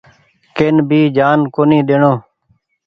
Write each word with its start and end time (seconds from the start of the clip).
ڪين 0.55 0.75
ڀي 0.89 1.01
جآن 1.17 1.39
ڪونيٚ 1.55 1.85
ۮيڻو۔ 1.87 2.13